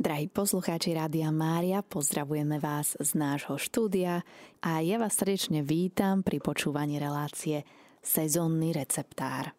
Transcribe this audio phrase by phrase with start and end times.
[0.00, 4.24] Drahí poslucháči Rádia Mária, pozdravujeme vás z nášho štúdia
[4.64, 7.68] a ja vás srdečne vítam pri počúvaní relácie
[8.00, 9.52] Sezónny receptár.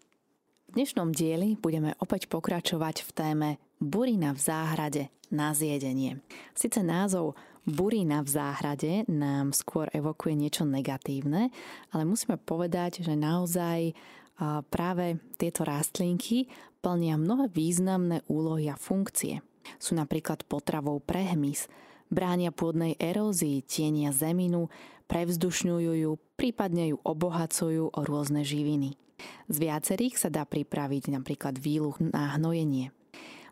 [0.66, 6.26] V dnešnom dieli budeme opäť pokračovať v téme Burina v záhrade na zjedenie.
[6.58, 11.54] Sice názov Burina v záhrade nám skôr evokuje niečo negatívne,
[11.94, 13.94] ale musíme povedať, že naozaj
[14.74, 16.50] práve tieto rastlinky
[16.82, 19.46] plnia mnohé významné úlohy a funkcie–
[19.78, 21.70] sú napríklad potravou pre hmyz,
[22.12, 24.68] bránia pôdnej erózii, tienia zeminu,
[25.08, 29.00] prevzdušňujú ju, prípadne ju obohacujú o rôzne živiny.
[29.48, 32.92] Z viacerých sa dá pripraviť napríklad výluch na hnojenie.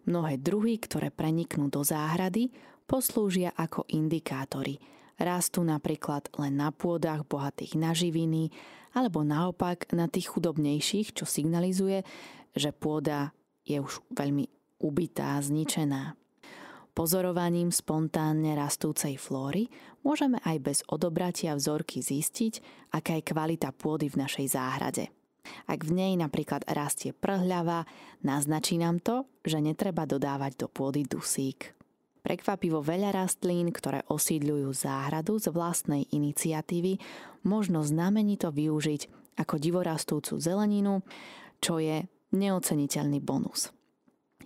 [0.09, 2.49] Mnohé druhy, ktoré preniknú do záhrady,
[2.89, 4.81] poslúžia ako indikátory.
[5.19, 8.49] Rastú napríklad len na pôdach bohatých na živiny,
[8.95, 12.01] alebo naopak na tých chudobnejších, čo signalizuje,
[12.57, 14.49] že pôda je už veľmi
[14.79, 16.15] ubitá, zničená.
[16.97, 19.71] Pozorovaním spontánne rastúcej flóry
[20.03, 22.59] môžeme aj bez odobratia vzorky zistiť,
[22.91, 25.07] aká je kvalita pôdy v našej záhrade.
[25.65, 27.87] Ak v nej napríklad rastie prhľava,
[28.19, 31.71] naznačí nám to, že netreba dodávať do pôdy dusík.
[32.19, 36.99] Prekvapivo veľa rastlín, ktoré osídľujú záhradu z vlastnej iniciatívy,
[37.47, 40.99] možno znamenito využiť ako divorastúcu zeleninu,
[41.63, 42.03] čo je
[42.35, 43.71] neoceniteľný bonus.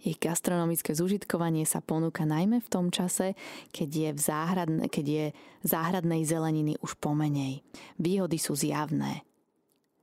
[0.03, 3.39] Ich gastronomické zužitkovanie sa ponúka najmä v tom čase,
[3.71, 5.25] keď je, v záhradne, keď je
[5.63, 7.63] záhradnej zeleniny už pomenej.
[7.95, 9.23] Výhody sú zjavné.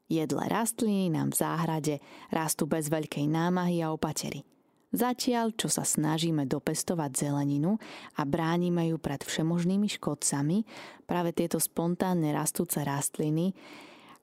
[0.08, 1.94] Jedle rastliny nám v záhrade
[2.32, 4.42] rastú bez veľkej námahy a opatery.
[4.90, 7.78] Zatiaľ, čo sa snažíme dopestovať zeleninu
[8.18, 10.66] a bránime ju pred všemožnými škodcami,
[11.06, 13.54] práve tieto spontánne rastúce rastliny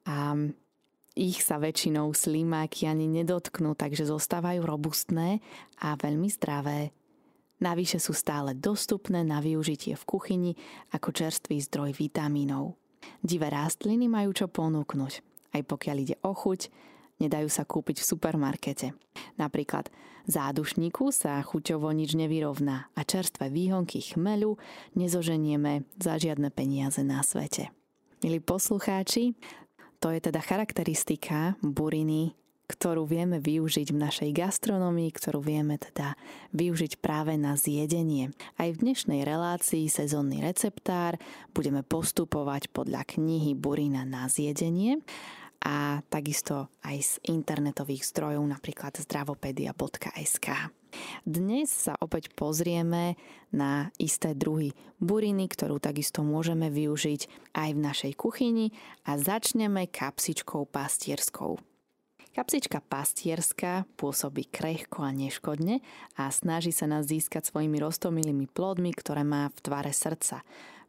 [0.04, 0.36] a
[1.18, 5.42] ich sa väčšinou slimáky ani nedotknú, takže zostávajú robustné
[5.82, 6.94] a veľmi zdravé.
[7.58, 10.52] Navyše sú stále dostupné na využitie v kuchyni
[10.94, 12.78] ako čerstvý zdroj vitamínov.
[13.26, 15.14] Divé rastliny majú čo ponúknuť,
[15.58, 16.70] aj pokiaľ ide o chuť,
[17.18, 18.88] nedajú sa kúpiť v supermarkete.
[19.42, 19.90] Napríklad
[20.30, 24.54] zádušníku sa chuťovo nič nevyrovná a čerstvé výhonky chmelu
[24.94, 27.74] nezoženieme za žiadne peniaze na svete.
[28.22, 29.34] Milí poslucháči,
[29.98, 32.38] to je teda charakteristika buriny,
[32.68, 36.20] ktorú vieme využiť v našej gastronomii, ktorú vieme teda
[36.52, 38.36] využiť práve na zjedenie.
[38.60, 41.16] Aj v dnešnej relácii sezónny receptár
[41.56, 45.00] budeme postupovať podľa knihy Burina na zjedenie
[45.68, 50.48] a takisto aj z internetových zdrojov, napríklad zdravopedia.sk.
[51.28, 53.20] Dnes sa opäť pozrieme
[53.52, 54.72] na isté druhy
[55.04, 58.72] buriny, ktorú takisto môžeme využiť aj v našej kuchyni
[59.04, 61.60] a začneme kapsičkou pastierskou.
[62.32, 65.82] Kapsička pastierska pôsobí krehko a neškodne
[66.16, 70.46] a snaží sa nás získať svojimi roztomilými plodmi, ktoré má v tvare srdca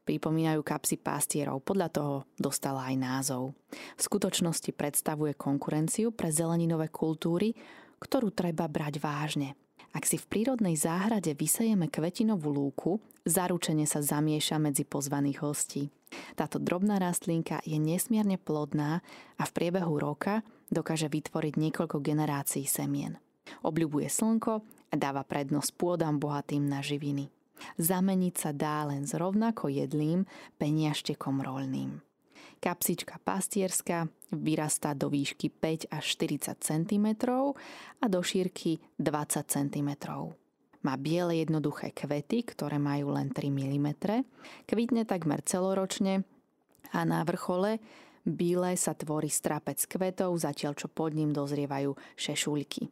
[0.08, 3.52] pripomínajú kapsy pastierov, podľa toho dostala aj názov.
[3.69, 7.52] V skutočnosti predstavuje konkurenciu pre zeleninové kultúry,
[8.00, 9.52] ktorú treba brať vážne.
[9.92, 12.92] Ak si v prírodnej záhrade vysejeme kvetinovú lúku,
[13.28, 15.92] zaručene sa zamieša medzi pozvaných hostí.
[16.36, 19.04] Táto drobná rastlinka je nesmierne plodná
[19.36, 20.41] a v priebehu roka
[20.72, 23.20] dokáže vytvoriť niekoľko generácií semien.
[23.64, 24.54] Obľubuje slnko
[24.92, 27.28] a dáva prednosť pôdam bohatým na živiny.
[27.78, 30.26] Zameniť sa dá len s rovnako jedlým
[30.58, 32.00] peniaštekom roľným.
[32.58, 37.06] Kapsička pastierska vyrastá do výšky 5 až 40 cm
[38.02, 39.91] a do šírky 20 cm.
[40.82, 43.88] Má biele jednoduché kvety, ktoré majú len 3 mm,
[44.66, 46.26] kvitne takmer celoročne
[46.94, 47.78] a na vrchole
[48.26, 52.91] bíle sa tvorí strapec kvetov, zatiaľ čo pod ním dozrievajú šešuľky.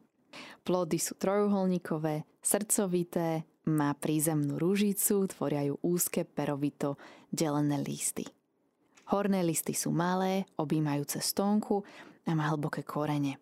[0.63, 6.97] Plody sú trojuholníkové, srdcovité, má prízemnú rúžicu, tvoria ju úzke perovito
[7.35, 8.23] delené listy.
[9.11, 11.83] Horné listy sú malé, objímajúce stonku
[12.27, 13.39] a má hlboké korene.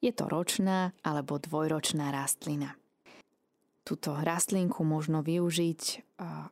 [0.00, 2.76] Je to ročná alebo dvojročná rastlina.
[3.80, 5.82] Túto rastlinku možno využiť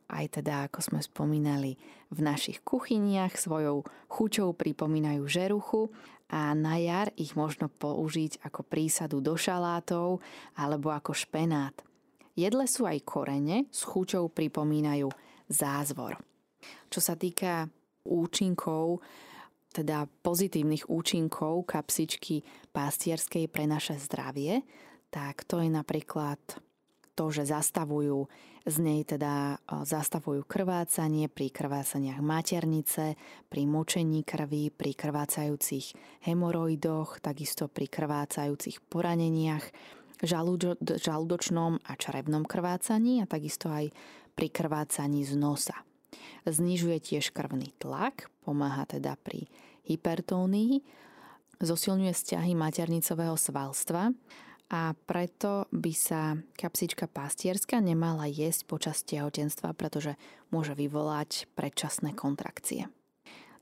[0.09, 1.77] aj teda, ako sme spomínali,
[2.09, 5.93] v našich kuchyniach svojou chuťou pripomínajú žeruchu
[6.29, 10.25] a na jar ich možno použiť ako prísadu do šalátov
[10.57, 11.73] alebo ako špenát.
[12.39, 15.11] Jedle sú aj korene, s chuťou pripomínajú
[15.51, 16.15] zázvor.
[16.87, 17.67] Čo sa týka
[18.07, 19.03] účinkov,
[19.75, 22.39] teda pozitívnych účinkov kapsičky
[22.71, 24.63] pastierskej pre naše zdravie,
[25.11, 26.39] tak to je napríklad
[27.11, 28.31] to, že zastavujú
[28.63, 33.19] z nej teda zastavujú krvácanie pri krvácaniach maternice,
[33.51, 39.65] pri močení krvi, pri krvácajúcich hemoroidoch, takisto pri krvácajúcich poraneniach,
[40.23, 43.91] žalúdočnom a črebnom krvácaní a takisto aj
[44.35, 45.75] pri krvácaní z nosa.
[46.47, 49.47] Znižuje tiež krvný tlak, pomáha teda pri
[49.85, 50.81] hypertónii,
[51.59, 54.15] zosilňuje vzťahy maternicového svalstva
[54.69, 60.13] a preto by sa kapsička pastierska nemala jesť počas tehotenstva, pretože
[60.53, 62.87] môže vyvolať predčasné kontrakcie.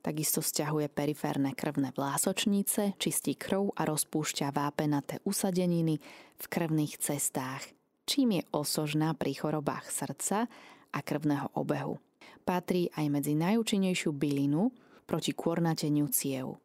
[0.08, 6.00] Takisto stiahuje periférne krvné vlásočnice, čistí krv a rozpúšťa vápenaté usadeniny
[6.40, 7.76] v krvných cestách,
[8.08, 10.48] čím je osožná pri chorobách srdca
[10.96, 12.00] a krvného obehu.
[12.48, 14.72] Patrí aj medzi najúčinnejšiu bylinu
[15.04, 16.56] proti kôrnateniu ciev.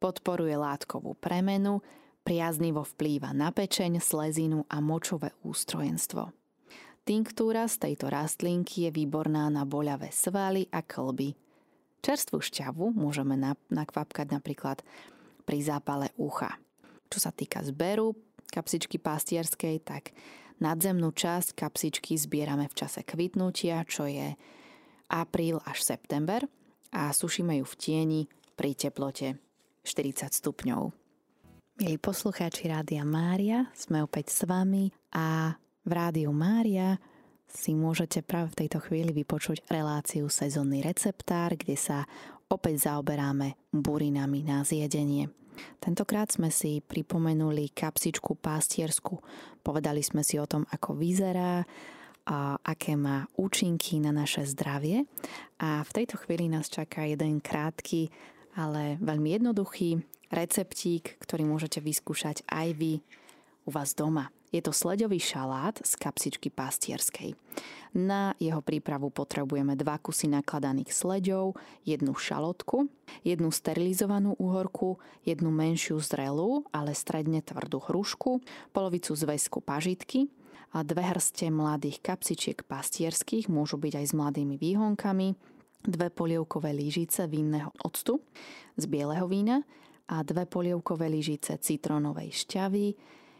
[0.00, 1.84] Podporuje látkovú premenu,
[2.24, 6.32] priaznivo vplýva na pečeň, slezinu a močové ústrojenstvo.
[7.04, 11.36] Tinktúra z tejto rastlinky je výborná na boľavé svaly a klby–
[11.98, 13.34] Čerstvú šťavu môžeme
[13.68, 14.80] nakvapkať napríklad
[15.42, 16.56] pri zápale ucha.
[17.08, 18.14] Čo sa týka zberu
[18.48, 20.12] kapsičky pastierskej, tak
[20.60, 24.34] nadzemnú časť kapsičky zbierame v čase kvitnutia, čo je
[25.08, 26.44] apríl až september
[26.92, 28.20] a sušíme ju v tieni
[28.56, 29.36] pri teplote
[29.84, 30.82] 40 stupňov.
[31.78, 35.54] Milí poslucháči Rádia Mária, sme opäť s vami a
[35.86, 36.98] v Rádiu Mária
[37.48, 42.04] si môžete práve v tejto chvíli vypočuť reláciu Sezónny receptár, kde sa
[42.52, 45.32] opäť zaoberáme burinami na zjedenie.
[45.82, 49.18] Tentokrát sme si pripomenuli kapsičku pastiersku.
[49.64, 51.66] Povedali sme si o tom, ako vyzerá,
[52.28, 55.08] a aké má účinky na naše zdravie.
[55.64, 58.12] A v tejto chvíli nás čaká jeden krátky,
[58.52, 63.00] ale veľmi jednoduchý receptík, ktorý môžete vyskúšať aj vy
[63.64, 64.28] u vás doma.
[64.48, 67.36] Je to sledový šalát z kapsičky pastierskej.
[67.92, 72.88] Na jeho prípravu potrebujeme dva kusy nakladaných sleďov, jednu šalotku,
[73.24, 78.40] jednu sterilizovanú úhorku, jednu menšiu zrelú, ale stredne tvrdú hrušku,
[78.72, 80.32] polovicu zväzku pažitky,
[80.68, 85.32] a dve hrste mladých kapsičiek pastierských, môžu byť aj s mladými výhonkami,
[85.80, 88.20] dve polievkové lyžice vinného octu
[88.76, 89.64] z bieleho vína
[90.12, 92.86] a dve polievkové lyžice citrónovej šťavy,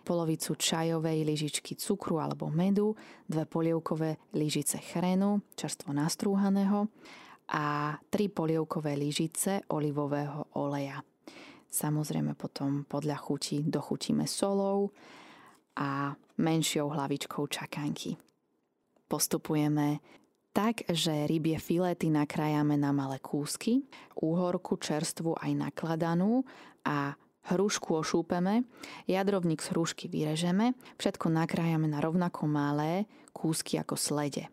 [0.08, 2.96] polovicu čajovej lyžičky cukru alebo medu,
[3.28, 6.88] dve polievkové lyžice chrenu, čerstvo nastrúhaného
[7.52, 11.04] a tri polievkové lyžice olivového oleja.
[11.68, 14.88] Samozrejme potom podľa chuti dochutíme solou
[15.76, 18.16] a menšou hlavičkou čakanky.
[19.04, 20.00] Postupujeme
[20.56, 23.84] tak, že rybie filety nakrájame na malé kúsky,
[24.16, 26.48] úhorku čerstvu aj nakladanú
[26.88, 27.12] a
[27.46, 28.66] hrušku ošúpeme,
[29.06, 34.50] jadrovník z hrušky vyrežeme, všetko nakrájame na rovnako malé kúsky ako slede.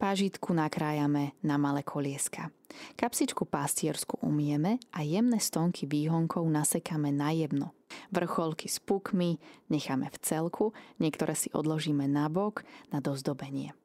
[0.00, 2.48] Pážitku nakrájame na malé kolieska.
[2.96, 7.76] Kapsičku pastiersku umieme a jemné stonky výhonkov nasekáme na jemno.
[8.08, 9.36] Vrcholky s pukmi
[9.68, 13.76] necháme v celku, niektoré si odložíme nabok na dozdobenie.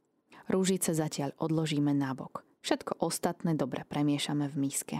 [0.48, 2.48] Rúžice zatiaľ odložíme nabok.
[2.64, 4.98] Všetko ostatné dobre premiešame v miske.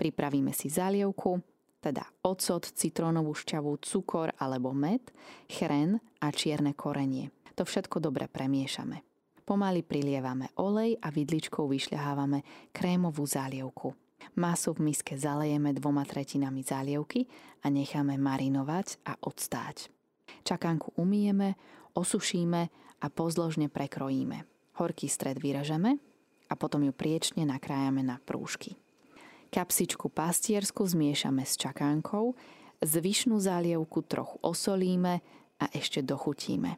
[0.00, 1.44] Pripravíme si zalievku,
[1.78, 5.02] teda ocot, citrónovú šťavu, cukor alebo med,
[5.46, 7.30] chren a čierne korenie.
[7.54, 9.02] To všetko dobre premiešame.
[9.42, 13.96] Pomaly prilievame olej a vidličkou vyšľahávame krémovú zálievku.
[14.36, 17.24] Masu v miske zalejeme dvoma tretinami zálievky
[17.64, 19.88] a necháme marinovať a odstáť.
[20.44, 21.56] Čakanku umieme,
[21.96, 22.62] osušíme
[23.02, 24.44] a pozložne prekrojíme.
[24.78, 25.98] Horký stred vyražeme
[26.46, 28.76] a potom ju priečne nakrájame na prúžky.
[29.48, 32.36] Kapsičku pastiersku zmiešame s čakánkou,
[32.84, 35.24] zvyšnú zálievku trochu osolíme
[35.56, 36.76] a ešte dochutíme.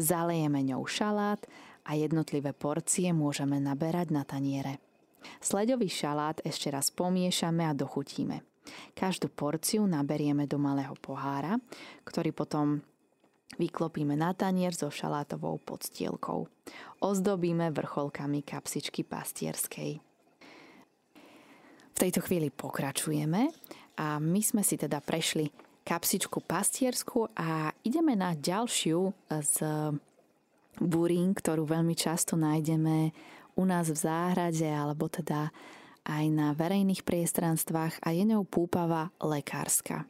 [0.00, 1.44] Zalejeme ňou šalát
[1.84, 4.80] a jednotlivé porcie môžeme naberať na taniere.
[5.44, 8.40] Sledový šalát ešte raz pomiešame a dochutíme.
[8.96, 11.60] Každú porciu naberieme do malého pohára,
[12.08, 12.80] ktorý potom
[13.60, 16.48] vyklopíme na tanier so šalátovou podstielkou.
[17.04, 20.09] Ozdobíme vrcholkami kapsičky pastierskej
[22.00, 23.52] tejto chvíli pokračujeme
[24.00, 25.52] a my sme si teda prešli
[25.84, 29.54] kapsičku pastiersku a ideme na ďalšiu z
[30.80, 33.12] burín, ktorú veľmi často nájdeme
[33.60, 35.52] u nás v záhrade alebo teda
[36.08, 40.08] aj na verejných priestranstvách a je ňou púpava lekárska.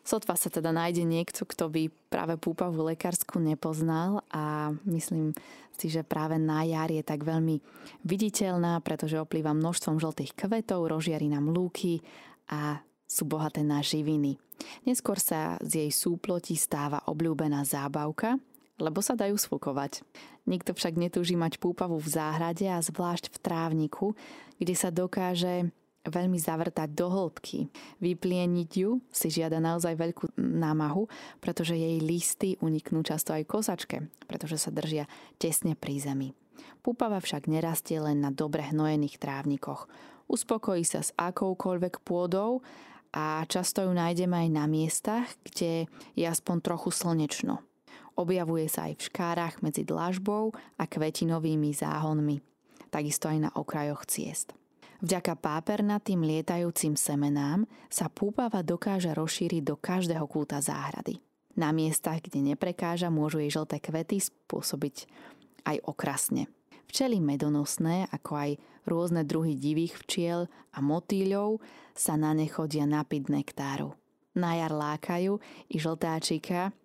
[0.00, 5.36] Sotva sa teda nájde niekto, kto by práve púpavu lekársku nepoznal a myslím
[5.76, 7.60] si, že práve na jar je tak veľmi
[8.04, 12.00] viditeľná, pretože oplýva množstvom žltých kvetov, rozžiari nám lúky
[12.48, 14.40] a sú bohaté na živiny.
[14.84, 18.36] Neskôr sa z jej súploti stáva obľúbená zábavka,
[18.80, 20.00] lebo sa dajú sfukovať.
[20.48, 24.06] Nikto však netúži mať púpavu v záhrade a zvlášť v trávniku,
[24.56, 25.68] kde sa dokáže
[26.06, 27.68] veľmi zavrtať do hĺbky.
[28.00, 31.10] Vyplieniť ju si žiada naozaj veľkú námahu,
[31.44, 35.04] pretože jej listy uniknú často aj kosačke, pretože sa držia
[35.36, 36.28] tesne pri zemi.
[36.80, 39.88] Púpava však nerastie len na dobre hnojených trávnikoch.
[40.30, 42.64] Uspokojí sa s akoukoľvek pôdou
[43.12, 47.60] a často ju nájdeme aj na miestach, kde je aspoň trochu slnečno.
[48.16, 52.44] Objavuje sa aj v škárach medzi dlažbou a kvetinovými záhonmi,
[52.92, 54.59] takisto aj na okrajoch ciest.
[55.00, 61.24] Vďaka pápernatým lietajúcim semenám sa púpava dokáže rozšíriť do každého kúta záhrady.
[61.56, 65.08] Na miestach, kde neprekáža, môžu jej žlté kvety spôsobiť
[65.64, 66.52] aj okrasne.
[66.84, 68.50] Včely medonosné, ako aj
[68.84, 71.64] rôzne druhy divých včiel a motýľov
[71.96, 73.96] sa na ne chodia napiť nektáru.
[74.36, 75.40] Na jar lákajú
[75.72, 76.76] i žltáčika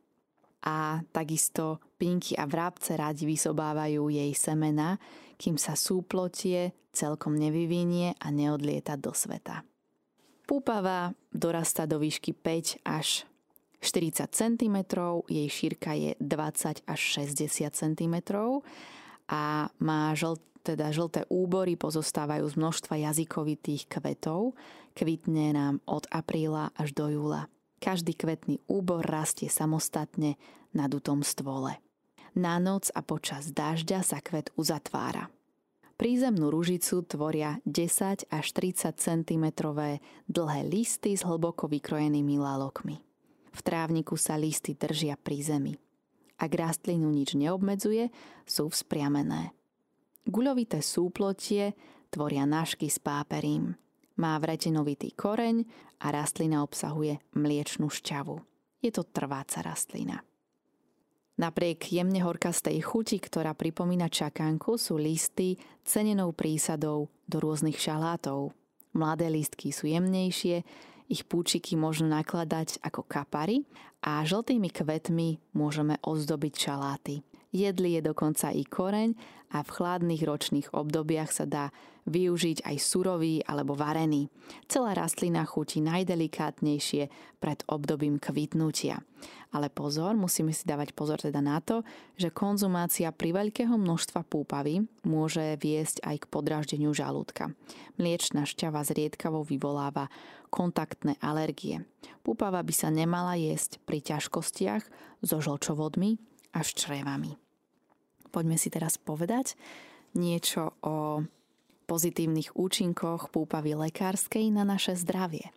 [0.65, 4.97] a takisto pinky a vrabce radi vysobávajú jej semena,
[5.35, 9.67] kým sa súplotie celkom nevyvinie a neodlieta do sveta.
[10.45, 13.25] Púpava dorasta do výšky 5 až
[13.81, 14.77] 40 cm,
[15.29, 18.15] jej šírka je 20 až 60 cm
[19.29, 24.57] a má žlt, teda žlté úbory, pozostávajú z množstva jazykovitých kvetov.
[24.97, 27.45] Kvitne nám od apríla až do júla.
[27.77, 30.41] Každý kvetný úbor rastie samostatne
[30.73, 31.84] na dutom stvole.
[32.35, 35.31] Na noc a počas dažďa sa kvet uzatvára.
[35.95, 39.45] Prízemnú ružicu tvoria 10 až 30 cm
[40.27, 42.99] dlhé listy s hlboko vykrojenými lalokmi.
[43.55, 45.73] V trávniku sa listy držia pri zemi.
[46.35, 48.11] Ak rastlinu nič neobmedzuje,
[48.43, 49.55] sú vzpriamené.
[50.27, 51.71] Guľovité súplotie
[52.11, 53.79] tvoria nášky s páperím.
[54.19, 55.63] Má vretinovitý koreň
[56.03, 58.35] a rastlina obsahuje mliečnú šťavu.
[58.83, 60.19] Je to trváca rastlina.
[61.35, 68.55] Napriek jemne horkastej chuti, ktorá pripomína čakánku, sú listy cenenou prísadou do rôznych šalátov.
[68.95, 70.63] Mladé listky sú jemnejšie,
[71.11, 73.67] ich púčiky môžu nakladať ako kapary
[73.99, 77.19] a žltými kvetmi môžeme ozdobiť šaláty.
[77.55, 79.15] Jedli je dokonca i koreň
[79.55, 81.71] a v chladných ročných obdobiach sa dá
[82.03, 84.27] využiť aj surový alebo varený.
[84.67, 87.07] Celá rastlina chutí najdelikátnejšie
[87.39, 88.99] pred obdobím kvitnutia.
[89.55, 91.87] Ale pozor, musíme si dávať pozor teda na to,
[92.19, 97.55] že konzumácia pri veľkého množstva púpavy môže viesť aj k podráždeniu žalúdka.
[97.95, 100.11] Mliečná šťava zriedkavo vyvoláva
[100.51, 101.87] kontaktné alergie.
[102.19, 104.83] Púpava by sa nemala jesť pri ťažkostiach
[105.23, 106.19] so žlčovodmi
[106.51, 107.44] a črevami.
[108.33, 109.57] Poďme si teraz povedať
[110.15, 111.25] niečo o
[111.85, 115.53] pozitívnych účinkoch púpavy lekárskej na naše zdravie.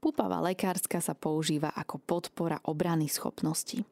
[0.00, 3.84] Púpava lekárska sa používa ako podpora obrany schopnosti.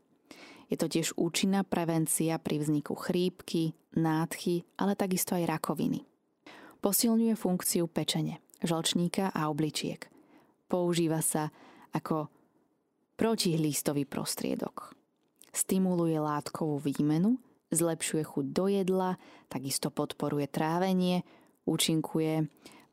[0.69, 6.05] Je to tiež účinná prevencia pri vzniku chrípky, nádchy, ale takisto aj rakoviny.
[6.85, 10.09] Posilňuje funkciu pečene, žlčníka a obličiek.
[10.69, 11.49] Používa sa
[11.97, 12.29] ako
[13.17, 14.93] protihlistový prostriedok.
[15.51, 19.21] Stimuluje látkovú výmenu, zlepšuje chuť do jedla,
[19.53, 21.25] takisto podporuje trávenie,
[21.69, 22.49] účinkuje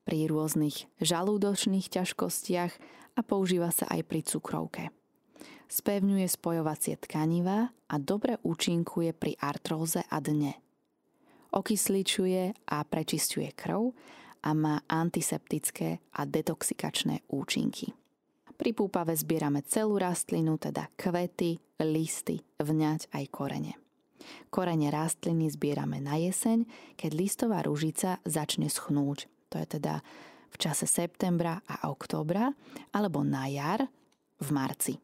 [0.06, 2.74] pri rôznych žalúdočných ťažkostiach
[3.16, 4.84] a používa sa aj pri cukrovke.
[5.66, 10.54] Spevňuje spojovacie tkaniva a dobre účinkuje pri artróze a dne.
[11.56, 13.96] Okysličuje a prečistuje krv
[14.46, 17.96] a má antiseptické a detoxikačné účinky.
[18.56, 23.85] Pri púpave zbierame celú rastlinu, teda kvety, listy, vňať aj korene.
[24.50, 26.66] Korene rastliny zbierame na jeseň,
[26.96, 29.30] keď listová ružica začne schnúť.
[29.54, 30.04] To je teda
[30.52, 32.52] v čase septembra a októbra
[32.96, 33.84] alebo na jar
[34.40, 34.96] v marci.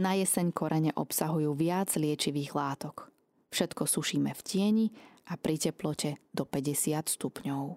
[0.00, 3.12] Na jeseň korene obsahujú viac liečivých látok.
[3.52, 4.86] Všetko sušíme v tieni
[5.28, 7.76] a pri teplote do 50 stupňov.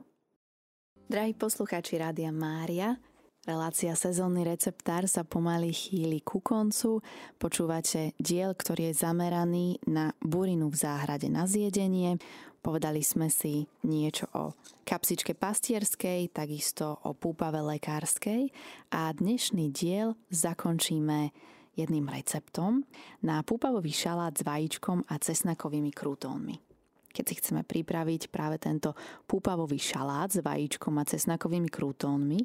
[1.05, 2.97] Drahí poslucháči Rádia Mária,
[3.45, 7.05] Relácia sezónny receptár sa pomaly chýli ku koncu.
[7.37, 12.17] Počúvate diel, ktorý je zameraný na burinu v záhrade na zjedenie.
[12.65, 18.49] Povedali sme si niečo o kapsičke pastierskej, takisto o púpave lekárskej
[18.89, 21.29] a dnešný diel zakončíme
[21.77, 22.81] jedným receptom
[23.21, 26.74] na púpavový šalát s vajíčkom a cesnakovými krútónmi.
[27.15, 28.91] Keď si chceme pripraviť práve tento
[29.23, 32.43] púpavový šalát s vajíčkom a cesnakovými krútónmi,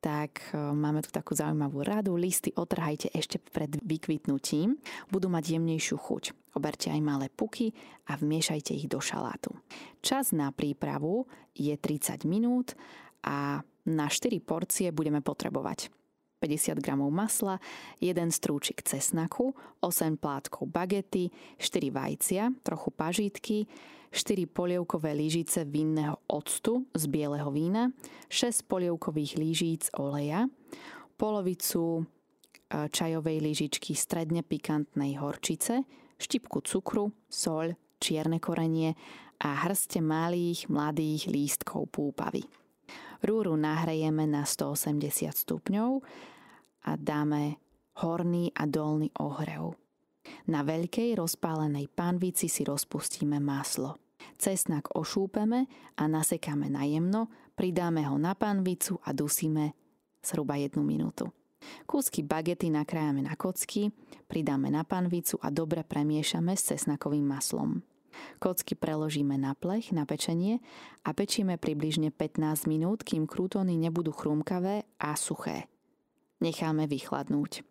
[0.00, 2.16] tak e, máme tu takú zaujímavú radu.
[2.16, 4.76] Listy otrhajte ešte pred vykvitnutím.
[5.08, 6.24] Budú mať jemnejšiu chuť.
[6.56, 7.72] Oberte aj malé puky
[8.08, 9.56] a vmiešajte ich do šalátu.
[10.04, 11.24] Čas na prípravu
[11.56, 12.76] je 30 minút
[13.24, 15.99] a na 4 porcie budeme potrebovať
[16.40, 17.60] 50 g masla,
[18.00, 19.52] 1 strúčik cesnaku,
[19.84, 21.28] 8 plátkov bagety,
[21.60, 23.68] 4 vajcia, trochu pažítky,
[24.10, 27.94] 4 polievkové lyžice vinného octu z bieleho vína,
[28.32, 30.50] 6 polievkových lyžíc oleja,
[31.14, 32.02] polovicu e,
[32.90, 35.86] čajovej lyžičky stredne pikantnej horčice,
[36.18, 38.96] štipku cukru, soľ, čierne korenie
[39.40, 42.44] a hrste malých mladých lístkov púpavy.
[43.20, 46.00] Rúru nahrejeme na 180 stupňov
[46.88, 47.60] a dáme
[48.00, 49.76] horný a dolný ohrev.
[50.48, 54.00] Na veľkej rozpálenej panvici si rozpustíme maslo.
[54.40, 59.76] Cesnak ošúpeme a nasekáme na jemno, pridáme ho na panvicu a dusíme
[60.24, 61.28] zhruba jednu minútu.
[61.84, 63.92] Kúsky bagety nakrájame na kocky,
[64.24, 67.84] pridáme na panvicu a dobre premiešame s cesnakovým maslom.
[68.42, 70.62] Kocky preložíme na plech, na pečenie
[71.04, 75.70] a pečíme približne 15 minút, kým krútony nebudú chrumkavé a suché.
[76.40, 77.62] Necháme vychladnúť.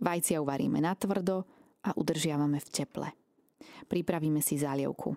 [0.00, 1.44] Vajcia uvaríme na tvrdo
[1.84, 3.08] a udržiavame v teple.
[3.90, 5.16] Pripravíme si zálievku.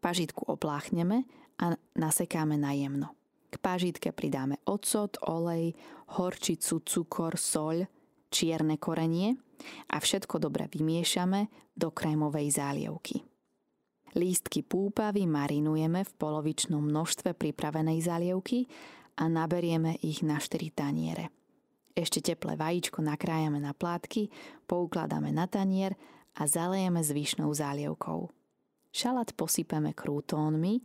[0.00, 1.24] Pažitku opláchneme
[1.60, 3.12] a nasekáme na jemno.
[3.50, 5.74] K pážitke pridáme ocot, olej,
[6.16, 7.84] horčicu, cukor, soľ,
[8.30, 9.34] čierne korenie
[9.90, 13.29] a všetko dobre vymiešame do krémovej zálievky.
[14.10, 18.66] Lístky púpavy marinujeme v polovičnom množstve pripravenej zalievky
[19.14, 21.30] a naberieme ich na 4 taniere.
[21.94, 24.30] Ešte teplé vajíčko nakrájame na plátky,
[24.66, 25.94] poukladáme na tanier
[26.34, 28.30] a zalejeme zvyšnou zálievkou.
[28.90, 30.82] Šalát posypeme krútónmi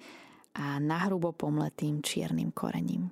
[0.62, 3.10] a nahrubo pomletým čiernym korením.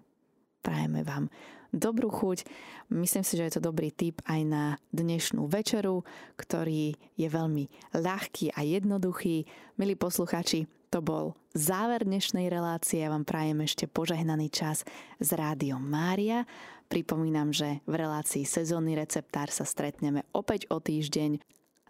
[0.61, 1.25] Prajeme vám
[1.73, 2.45] dobrú chuť.
[2.93, 4.63] Myslím si, že je to dobrý tip aj na
[4.93, 6.05] dnešnú večeru,
[6.37, 9.49] ktorý je veľmi ľahký a jednoduchý.
[9.81, 13.01] Milí posluchači, to bol záver dnešnej relácie.
[13.01, 14.85] Ja vám prajem ešte požehnaný čas
[15.17, 16.45] s Rádiom Mária.
[16.85, 21.41] Pripomínam, že v relácii sezónny receptár sa stretneme opäť o týždeň.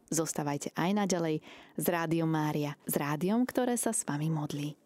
[0.07, 1.43] Zostávajte aj naďalej
[1.75, 4.82] s Rádiom Mária, s rádiom, ktoré sa s vami modlí.